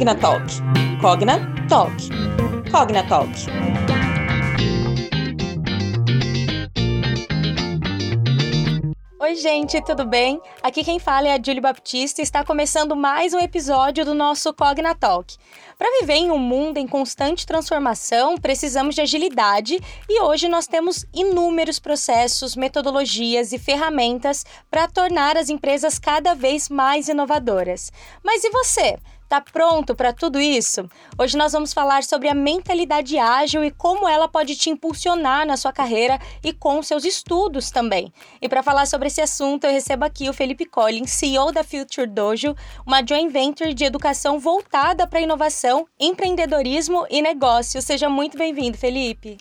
[0.00, 0.46] Cognatalk.
[1.02, 1.92] Cognatalk.
[2.72, 3.28] Cognatalk.
[9.20, 10.40] Oi, gente, tudo bem?
[10.62, 14.54] Aqui quem fala é a Julie Baptista e está começando mais um episódio do nosso
[14.54, 15.36] Cognatalk.
[15.76, 19.78] Para viver em um mundo em constante transformação, precisamos de agilidade
[20.08, 26.70] e hoje nós temos inúmeros processos, metodologias e ferramentas para tornar as empresas cada vez
[26.70, 27.92] mais inovadoras.
[28.24, 28.96] Mas e você?
[29.30, 30.90] Tá pronto para tudo isso?
[31.16, 35.56] Hoje nós vamos falar sobre a mentalidade ágil e como ela pode te impulsionar na
[35.56, 38.12] sua carreira e com seus estudos também.
[38.42, 42.08] E para falar sobre esse assunto, eu recebo aqui o Felipe Collins, CEO da Future
[42.08, 47.80] Dojo, uma joint venture de educação voltada para inovação, empreendedorismo e negócio.
[47.80, 49.38] Seja muito bem-vindo, Felipe.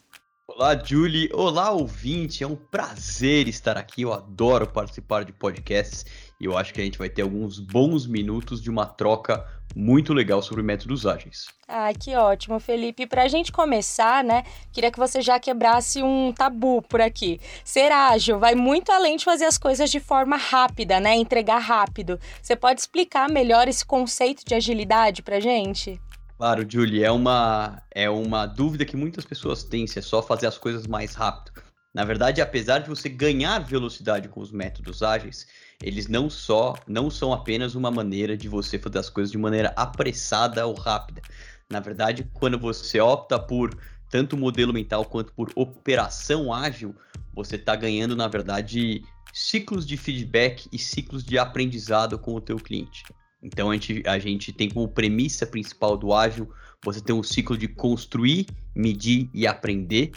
[0.48, 1.30] Olá, Julie.
[1.34, 2.44] Olá, ouvinte.
[2.44, 4.04] É um prazer estar aqui.
[4.04, 6.06] Eu adoro participar de podcasts
[6.40, 10.14] e eu acho que a gente vai ter alguns bons minutos de uma troca muito
[10.14, 11.48] legal sobre métodos ágeis.
[11.68, 13.06] Ah, que ótimo, Felipe.
[13.06, 17.40] Para a gente começar, né, queria que você já quebrasse um tabu por aqui.
[17.64, 22.20] Ser ágil vai muito além de fazer as coisas de forma rápida, né, entregar rápido.
[22.42, 26.00] Você pode explicar melhor esse conceito de agilidade para gente?
[26.38, 30.48] Claro, Julie, é uma, é uma dúvida que muitas pessoas têm se é só fazer
[30.48, 31.52] as coisas mais rápido.
[31.94, 35.48] Na verdade, apesar de você ganhar velocidade com os métodos ágeis,
[35.82, 39.74] eles não só não são apenas uma maneira de você fazer as coisas de maneira
[39.76, 41.22] apressada ou rápida.
[41.70, 43.78] Na verdade, quando você opta por
[44.10, 46.96] tanto modelo mental quanto por operação ágil,
[47.34, 52.58] você está ganhando, na verdade, ciclos de feedback e ciclos de aprendizado com o teu
[52.58, 53.04] cliente.
[53.42, 56.52] Então a gente, a gente tem como premissa principal do ágil
[56.84, 60.12] você tem um ciclo de construir, medir e aprender,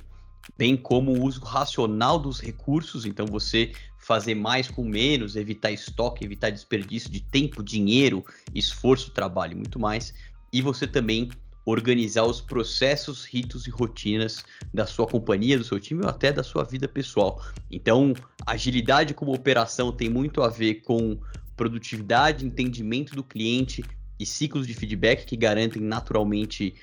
[0.57, 3.05] bem como o uso racional dos recursos.
[3.05, 9.57] Então você fazer mais com menos, evitar estoque, evitar desperdício de tempo, dinheiro, esforço, trabalho
[9.57, 10.13] muito mais.
[10.53, 11.31] E você também
[11.65, 14.45] organizar os processos, ritos e rotinas
[14.75, 17.41] da sua companhia, do seu time ou até da sua vida pessoal.
[17.71, 18.13] Então,
[18.45, 21.19] agilidade como operação tem muito a ver com
[21.57, 23.85] produtividade, entendimento do cliente
[24.19, 26.75] e ciclos de feedback que garantem naturalmente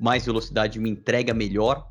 [0.00, 1.88] mais velocidade e uma entrega melhor.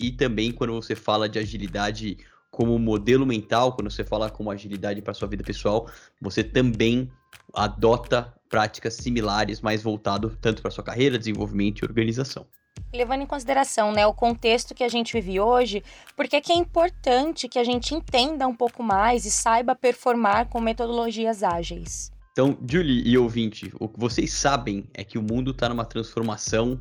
[0.00, 2.16] E também quando você fala de agilidade
[2.50, 5.88] como modelo mental, quando você fala como agilidade para sua vida pessoal,
[6.20, 7.10] você também
[7.54, 12.46] adota práticas similares, mais voltado tanto para sua carreira, desenvolvimento e organização.
[12.92, 15.84] Levando em consideração né, o contexto que a gente vive hoje,
[16.16, 20.48] porque é que é importante que a gente entenda um pouco mais e saiba performar
[20.48, 22.10] com metodologias ágeis.
[22.32, 26.80] Então, Julie e ouvinte, o que vocês sabem é que o mundo está numa transformação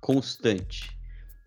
[0.00, 0.96] constante.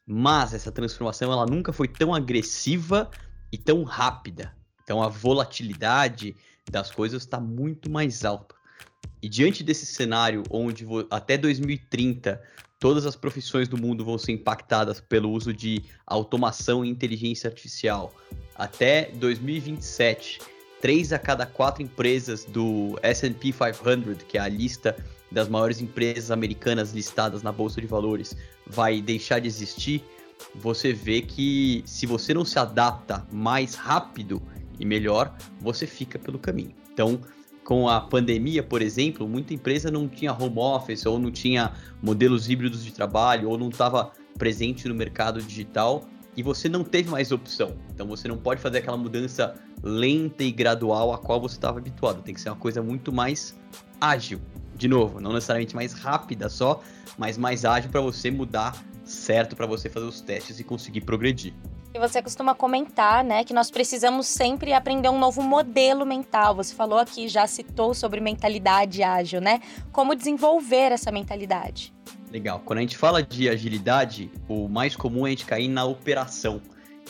[0.06, 3.10] Mas essa transformação ela nunca foi tão agressiva
[3.52, 4.56] e tão rápida.
[4.84, 6.36] Então a volatilidade
[6.70, 8.56] das coisas está muito mais alta.
[9.22, 12.42] E diante desse cenário, onde até 2030
[12.80, 18.14] todas as profissões do mundo vão ser impactadas pelo uso de automação e inteligência artificial,
[18.54, 20.42] até 2027,
[20.82, 24.98] três a cada quatro empresas do S&P 500, que é a lista
[25.32, 28.36] das maiores empresas americanas listadas na bolsa de valores,
[28.68, 30.04] vai deixar de existir
[30.56, 34.42] você vê que se você não se adapta mais rápido
[34.80, 36.72] e melhor, você fica pelo caminho.
[36.92, 37.20] Então,
[37.64, 42.50] com a pandemia, por exemplo, muita empresa não tinha home office ou não tinha modelos
[42.50, 47.32] híbridos de trabalho ou não estava presente no mercado digital e você não teve mais
[47.32, 47.76] opção.
[47.94, 52.22] Então você não pode fazer aquela mudança lenta e gradual a qual você estava habituado.
[52.22, 53.58] Tem que ser uma coisa muito mais
[54.02, 54.42] ágil.
[54.76, 56.82] De novo, não necessariamente mais rápida só,
[57.18, 61.54] mas mais ágil para você mudar certo para você fazer os testes e conseguir progredir.
[61.94, 66.56] E você costuma comentar, né, que nós precisamos sempre aprender um novo modelo mental.
[66.56, 69.62] Você falou aqui, já citou sobre mentalidade ágil, né?
[69.92, 71.94] Como desenvolver essa mentalidade?
[72.32, 72.60] Legal.
[72.66, 76.60] Quando a gente fala de agilidade, o mais comum é a gente cair na operação.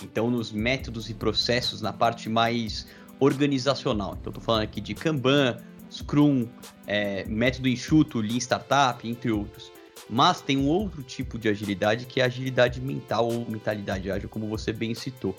[0.03, 2.85] Então, nos métodos e processos, na parte mais
[3.21, 4.17] organizacional.
[4.19, 5.59] Então, estou falando aqui de Kanban,
[5.93, 6.47] Scrum,
[6.87, 9.71] é, método enxuto, Lean Startup, entre outros.
[10.09, 14.27] Mas tem um outro tipo de agilidade que é a agilidade mental ou mentalidade ágil,
[14.27, 15.37] como você bem citou.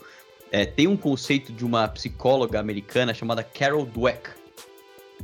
[0.51, 4.31] É, tem um conceito de uma psicóloga americana chamada Carol Dweck.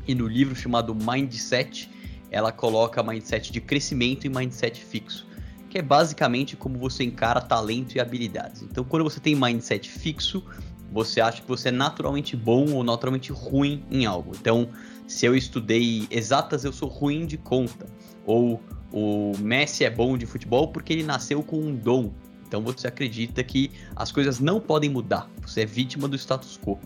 [0.06, 1.88] E no livro chamado Mindset,
[2.30, 5.26] ela coloca mindset de crescimento e mindset fixo,
[5.68, 8.62] que é basicamente como você encara talento e habilidades.
[8.62, 10.44] Então, quando você tem mindset fixo,
[10.92, 14.32] você acha que você é naturalmente bom ou naturalmente ruim em algo.
[14.38, 14.68] Então,
[15.06, 17.86] se eu estudei exatas, eu sou ruim de conta.
[18.26, 18.60] Ou
[18.92, 22.12] o Messi é bom de futebol porque ele nasceu com um dom.
[22.46, 25.30] Então você acredita que as coisas não podem mudar.
[25.42, 26.78] Você é vítima do status quo.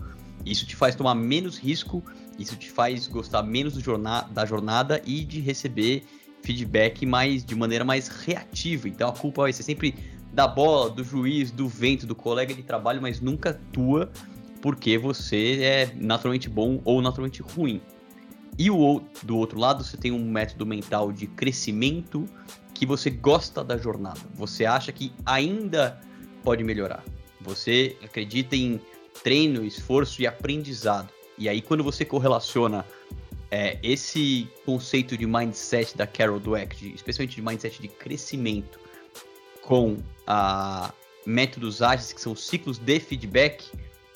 [0.45, 2.03] Isso te faz tomar menos risco,
[2.37, 6.03] isso te faz gostar menos jornada, da jornada e de receber
[6.43, 8.87] feedback mais de maneira mais reativa.
[8.87, 9.95] Então a culpa vai ser sempre
[10.35, 14.11] da bola, do juiz, do vento, do colega de trabalho, mas nunca tua,
[14.61, 17.81] porque você é naturalmente bom ou naturalmente ruim.
[18.59, 22.25] E o, do outro lado, você tem um método mental de crescimento
[22.73, 24.19] que você gosta da jornada.
[24.33, 26.01] Você acha que ainda
[26.43, 27.03] pode melhorar.
[27.39, 28.79] Você acredita em
[29.23, 31.09] treino, esforço e aprendizado.
[31.37, 32.85] E aí, quando você correlaciona
[33.49, 38.84] é, esse conceito de mindset da Carol Dweck, de, especialmente de mindset de crescimento,
[39.65, 39.97] com
[40.27, 40.93] a
[41.25, 43.65] métodos ágeis, que são ciclos de feedback,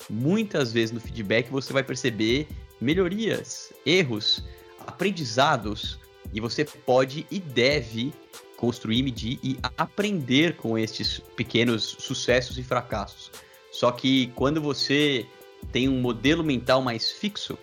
[0.08, 2.48] muitas vezes no feedback você vai perceber
[2.80, 4.44] melhorias, erros,
[4.86, 5.98] aprendizados,
[6.32, 8.12] e você pode e deve
[8.56, 13.32] construir, medir e aprender com estes pequenos sucessos e fracassos.
[13.72, 15.26] Só que quando você
[15.72, 17.58] tem um modelo mental mais fixo,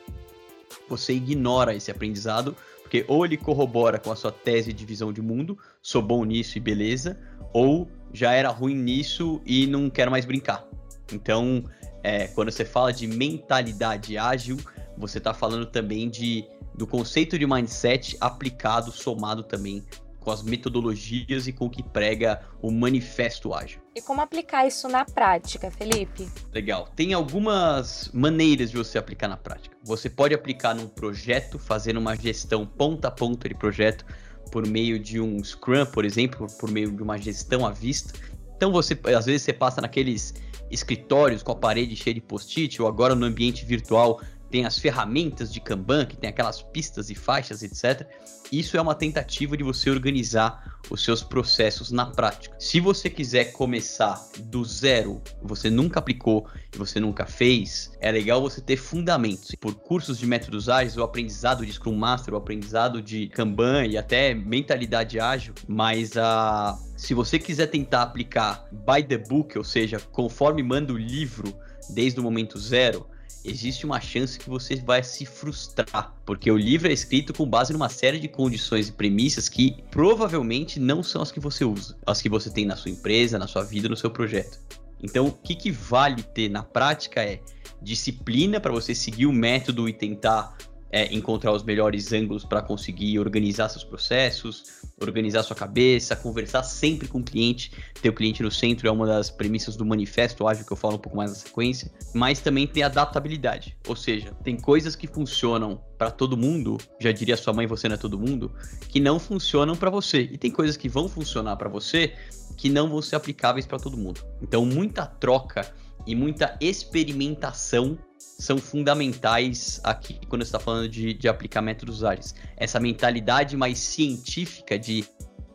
[0.89, 2.55] você ignora esse aprendizado,
[2.87, 6.57] porque ou ele corrobora com a sua tese de visão de mundo, sou bom nisso
[6.57, 7.19] e beleza,
[7.51, 10.65] ou já era ruim nisso e não quero mais brincar.
[11.11, 11.65] Então,
[12.01, 14.55] é, quando você fala de mentalidade ágil,
[14.97, 19.83] você está falando também de, do conceito de mindset aplicado, somado também
[20.27, 23.79] com as metodologias e com o que prega o manifesto ágil.
[23.95, 26.27] E como aplicar isso na prática, Felipe?
[26.53, 26.89] Legal.
[26.97, 29.77] Tem algumas maneiras de você aplicar na prática.
[29.85, 34.05] Você pode aplicar num projeto, fazendo uma gestão ponta a ponta de projeto
[34.51, 38.13] por meio de um Scrum, por exemplo, por meio de uma gestão à vista.
[38.57, 40.33] Então você, às vezes você passa naqueles
[40.69, 44.19] escritórios com a parede cheia de post-it, ou agora no ambiente virtual
[44.49, 48.07] tem as ferramentas de Kanban, que tem aquelas pistas e faixas, etc.
[48.51, 52.55] Isso é uma tentativa de você organizar os seus processos na prática.
[52.57, 58.41] Se você quiser começar do zero, você nunca aplicou e você nunca fez, é legal
[58.41, 59.53] você ter fundamentos.
[59.59, 63.97] Por cursos de métodos ágeis, o aprendizado de Scrum Master, o aprendizado de Kanban e
[63.97, 69.99] até mentalidade ágil, mas a se você quiser tentar aplicar by the book, ou seja,
[70.11, 71.55] conforme manda o livro
[71.89, 73.05] desde o momento zero,
[73.43, 77.73] existe uma chance que você vai se frustrar, porque o livro é escrito com base
[77.73, 82.21] numa série de condições e premissas que provavelmente não são as que você usa, as
[82.21, 84.59] que você tem na sua empresa, na sua vida, no seu projeto.
[85.01, 87.39] Então, o que, que vale ter na prática é
[87.81, 90.57] disciplina para você seguir o método e tentar
[90.91, 94.63] é, encontrar os melhores ângulos para conseguir organizar seus processos,
[95.01, 97.71] organizar sua cabeça, conversar sempre com o cliente.
[98.01, 100.95] Ter o cliente no centro é uma das premissas do manifesto ágil que eu falo
[100.95, 101.91] um pouco mais na sequência.
[102.13, 107.35] Mas também tem adaptabilidade, ou seja, tem coisas que funcionam para todo mundo, já diria
[107.35, 108.51] sua mãe, você não é todo mundo,
[108.87, 110.21] que não funcionam para você.
[110.21, 112.13] E tem coisas que vão funcionar para você
[112.55, 114.21] que não vão ser aplicáveis para todo mundo.
[114.41, 115.71] Então, muita troca
[116.05, 117.97] e muita experimentação
[118.37, 122.35] são fundamentais aqui quando você está falando de, de aplicar métodos ágeis.
[122.55, 125.05] Essa mentalidade mais científica de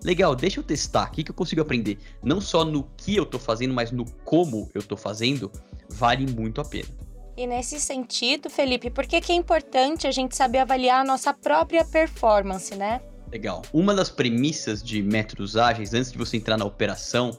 [0.02, 1.98] legal, deixa eu testar, o que, que eu consigo aprender?
[2.22, 5.50] Não só no que eu estou fazendo, mas no como eu estou fazendo,
[5.90, 6.88] vale muito a pena.
[7.36, 11.32] E nesse sentido, Felipe, por que, que é importante a gente saber avaliar a nossa
[11.32, 13.00] própria performance, né?
[13.30, 13.62] Legal.
[13.72, 17.30] Uma das premissas de métodos ágeis, antes de você entrar na operação,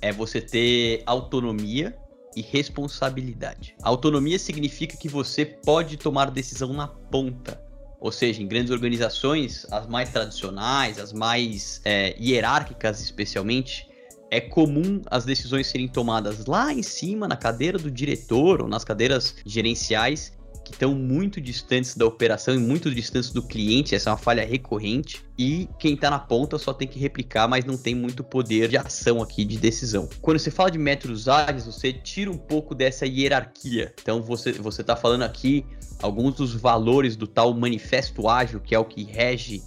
[0.00, 1.96] é você ter autonomia
[2.36, 3.74] e responsabilidade.
[3.82, 7.60] autonomia significa que você pode tomar decisão na ponta.
[8.00, 13.88] Ou seja, em grandes organizações, as mais tradicionais, as mais é, hierárquicas especialmente,
[14.30, 18.84] é comum as decisões serem tomadas lá em cima, na cadeira do diretor ou nas
[18.84, 20.32] cadeiras gerenciais,
[20.68, 24.44] que estão muito distantes da operação e muito distantes do cliente, essa é uma falha
[24.44, 25.24] recorrente.
[25.38, 28.76] E quem está na ponta só tem que replicar, mas não tem muito poder de
[28.76, 30.08] ação aqui de decisão.
[30.20, 33.94] Quando você fala de métodos ágeis, você tira um pouco dessa hierarquia.
[34.00, 35.64] Então você está falando aqui
[36.02, 39.62] alguns dos valores do tal manifesto ágil, que é o que rege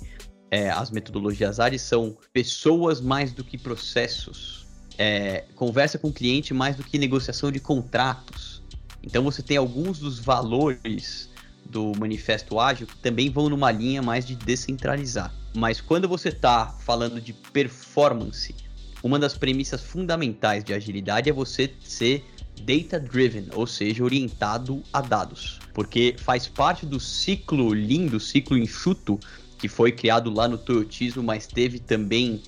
[0.49, 4.67] é, as metodologias ágeis, são pessoas mais do que processos.
[4.97, 8.60] É, conversa com o cliente mais do que negociação de contratos
[9.03, 11.29] então você tem alguns dos valores
[11.65, 15.33] do Manifesto Ágil que também vão numa linha mais de descentralizar.
[15.55, 18.55] Mas quando você está falando de performance,
[19.03, 22.23] uma das premissas fundamentais de agilidade é você ser
[22.61, 29.19] data driven, ou seja, orientado a dados, porque faz parte do ciclo lindo, ciclo enxuto
[29.57, 32.41] que foi criado lá no Toyotismo, mas teve também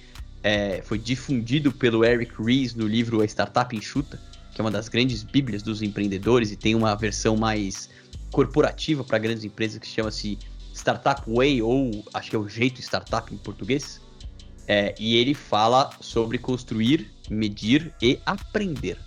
[0.43, 4.19] é, foi difundido pelo Eric Ries no livro A Startup Enxuta,
[4.53, 7.89] que é uma das grandes bíblias dos empreendedores e tem uma versão mais
[8.31, 10.38] corporativa para grandes empresas que chama-se
[10.74, 14.01] Startup Way, ou acho que é o jeito startup em português.
[14.67, 18.98] É, e ele fala sobre construir, medir e aprender.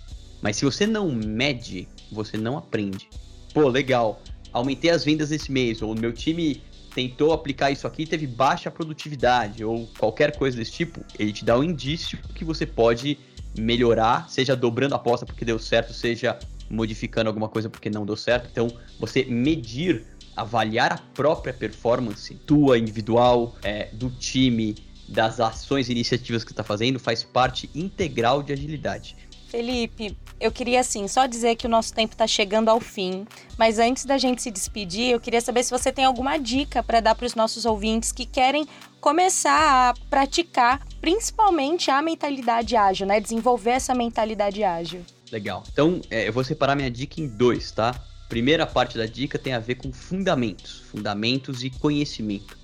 [0.41, 3.09] Mas se você não mede, você não aprende.
[3.53, 4.21] Pô, legal.
[4.53, 6.61] aumentei as vendas esse mês, ou meu time
[6.93, 11.57] tentou aplicar isso aqui teve baixa produtividade, ou qualquer coisa desse tipo, ele te dá
[11.57, 13.19] um indício que você pode
[13.61, 16.37] melhorar, seja dobrando a aposta porque deu certo, seja
[16.69, 18.49] modificando alguma coisa porque não deu certo.
[18.51, 18.67] Então,
[18.99, 24.75] você medir, avaliar a própria performance tua individual, é, do time,
[25.07, 29.15] das ações e iniciativas que está fazendo, faz parte integral de agilidade.
[29.47, 33.25] Felipe, eu queria assim só dizer que o nosso tempo está chegando ao fim,
[33.57, 36.99] mas antes da gente se despedir, eu queria saber se você tem alguma dica para
[36.99, 38.67] dar para os nossos ouvintes que querem
[38.99, 43.19] começar a praticar, principalmente a mentalidade ágil, né?
[43.19, 45.05] Desenvolver essa mentalidade ágil.
[45.31, 45.63] Legal.
[45.71, 47.93] Então, é, eu vou separar minha dica em dois, tá?
[48.29, 52.57] Primeira parte da dica tem a ver com fundamentos, fundamentos e conhecimento.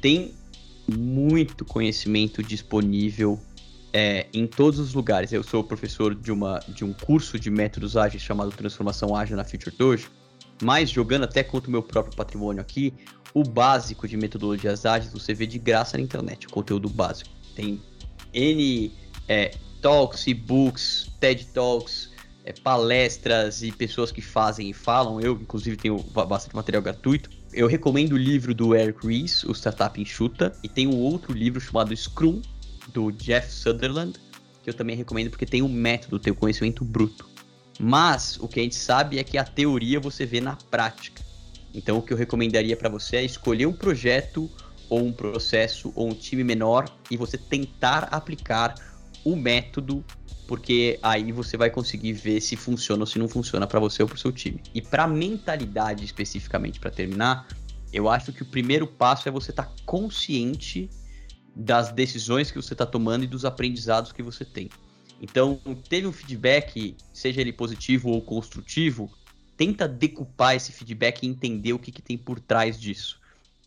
[0.00, 0.34] Tem
[0.86, 3.40] muito conhecimento disponível
[3.92, 5.32] é, em todos os lugares.
[5.32, 9.44] Eu sou professor de, uma, de um curso de métodos ágeis chamado Transformação Ágil na
[9.44, 10.10] Future Dojo,
[10.62, 12.94] mas jogando até contra o meu próprio patrimônio aqui,
[13.34, 17.30] o básico de metodologias ágeis você vê de graça na internet, o conteúdo básico.
[17.58, 17.82] Tem
[18.32, 18.92] N
[19.26, 19.50] é,
[19.82, 22.12] talks, e-books, TED Talks,
[22.44, 25.20] é, palestras e pessoas que fazem e falam.
[25.20, 27.28] Eu, inclusive, tenho bastante material gratuito.
[27.52, 31.60] Eu recomendo o livro do Eric Ries, o Startup Enxuta, e tem um outro livro
[31.60, 32.40] chamado Scrum,
[32.92, 34.20] do Jeff Sutherland,
[34.62, 37.28] que eu também recomendo porque tem um método, tem o um conhecimento bruto.
[37.80, 41.24] Mas o que a gente sabe é que a teoria você vê na prática.
[41.74, 44.48] Então o que eu recomendaria para você é escolher um projeto
[44.88, 48.74] ou um processo ou um time menor e você tentar aplicar
[49.24, 50.04] o método,
[50.46, 54.08] porque aí você vai conseguir ver se funciona ou se não funciona para você ou
[54.08, 54.62] para o seu time.
[54.74, 57.46] E para mentalidade especificamente, para terminar,
[57.92, 60.88] eu acho que o primeiro passo é você estar tá consciente
[61.54, 64.70] das decisões que você está tomando e dos aprendizados que você tem.
[65.20, 69.10] Então, teve um feedback, seja ele positivo ou construtivo,
[69.56, 73.17] tenta decupar esse feedback e entender o que, que tem por trás disso.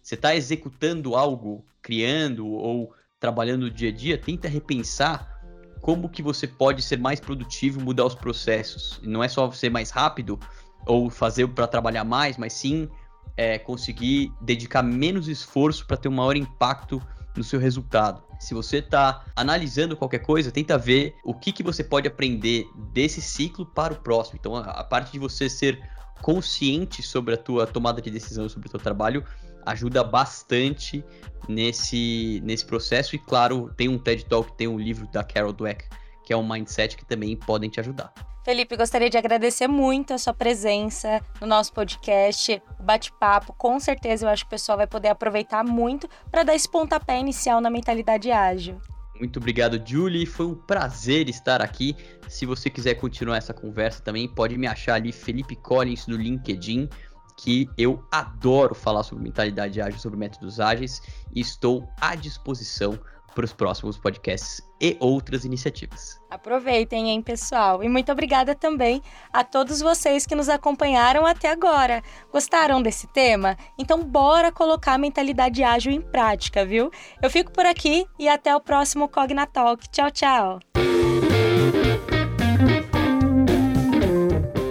[0.02, 5.40] Você está executando algo, criando ou trabalhando no dia a dia, tenta repensar
[5.82, 9.00] como que você pode ser mais produtivo, mudar os processos.
[9.04, 10.40] não é só ser mais rápido
[10.86, 12.90] ou fazer para trabalhar mais, mas sim
[13.38, 17.02] é, conseguir dedicar menos esforço para ter um maior impacto
[17.36, 18.24] no seu resultado.
[18.40, 23.22] Se você está analisando qualquer coisa, tenta ver o que, que você pode aprender desse
[23.22, 24.38] ciclo para o próximo.
[24.40, 25.80] Então, a, a parte de você ser
[26.22, 29.24] consciente sobre a tua tomada de decisão sobre o teu trabalho
[29.66, 31.04] ajuda bastante
[31.48, 33.16] nesse, nesse processo.
[33.16, 35.86] E claro, tem um TED Talk, tem um livro da Carol Dweck,
[36.24, 38.14] que é um mindset que também podem te ajudar.
[38.44, 43.54] Felipe, gostaria de agradecer muito a sua presença no nosso podcast, o bate-papo.
[43.54, 47.20] Com certeza eu acho que o pessoal vai poder aproveitar muito para dar esse pontapé
[47.20, 48.82] inicial na mentalidade ágil.
[49.22, 50.26] Muito obrigado, Julie.
[50.26, 51.96] Foi um prazer estar aqui.
[52.28, 56.90] Se você quiser continuar essa conversa também, pode me achar ali, Felipe Collins, no LinkedIn,
[57.38, 61.02] que eu adoro falar sobre mentalidade ágil, sobre métodos ágeis,
[61.34, 62.98] e estou à disposição
[63.34, 66.20] para os próximos podcasts e outras iniciativas.
[66.30, 67.84] Aproveitem, hein, pessoal?
[67.84, 72.04] E muito obrigada também a todos vocês que nos acompanharam até agora.
[72.32, 73.58] Gostaram desse tema?
[73.78, 76.92] Então, bora colocar a mentalidade ágil em prática, viu?
[77.22, 79.88] Eu fico por aqui e até o próximo Cognatalk.
[79.90, 80.60] Tchau, tchau!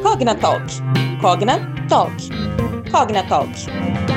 [0.02, 0.66] Cognatalk.
[1.20, 2.49] Cognatalk.
[2.92, 4.09] Cognatalk.